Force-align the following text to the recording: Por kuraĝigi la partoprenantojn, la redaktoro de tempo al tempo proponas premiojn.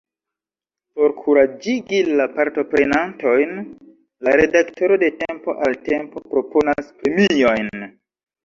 Por 0.99 1.11
kuraĝigi 1.17 1.99
la 2.21 2.25
partoprenantojn, 2.37 3.53
la 4.29 4.33
redaktoro 4.41 4.99
de 5.05 5.11
tempo 5.21 5.59
al 5.67 5.79
tempo 5.91 6.25
proponas 6.33 6.95
premiojn. 7.05 7.71